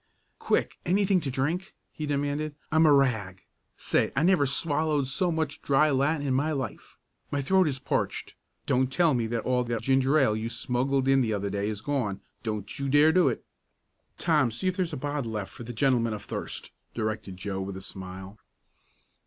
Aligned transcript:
"Quick 0.39 0.79
anything 0.83 1.19
to 1.19 1.29
drink?" 1.29 1.75
he 1.91 2.07
demanded. 2.07 2.55
"I'm 2.71 2.87
a 2.87 2.91
rag! 2.91 3.43
Say, 3.77 4.11
I 4.15 4.23
never 4.23 4.47
swallowed 4.47 5.05
so 5.05 5.31
much 5.31 5.61
dry 5.61 5.91
Latin 5.91 6.25
in 6.25 6.33
my 6.33 6.53
life. 6.53 6.97
My 7.29 7.43
throat 7.43 7.67
is 7.67 7.77
parched. 7.77 8.33
Don't 8.65 8.91
tell 8.91 9.13
me 9.13 9.27
that 9.27 9.43
all 9.45 9.63
that 9.65 9.81
ginger 9.83 10.17
ale 10.17 10.35
you 10.35 10.49
smuggled 10.49 11.07
in 11.07 11.21
the 11.21 11.35
other 11.35 11.51
day 11.51 11.69
is 11.69 11.81
gone 11.81 12.19
don't 12.41 12.79
you 12.79 12.89
dare 12.89 13.11
do 13.11 13.29
it!" 13.29 13.45
"Tom, 14.17 14.49
see 14.49 14.65
if 14.67 14.75
there's 14.77 14.91
a 14.91 14.97
bottle 14.97 15.31
left 15.33 15.53
for 15.53 15.61
the 15.61 15.71
gentleman 15.71 16.15
of 16.15 16.25
thirst," 16.25 16.71
directed 16.95 17.37
Joe 17.37 17.61
with 17.61 17.77
a 17.77 17.81
smile. 17.83 18.39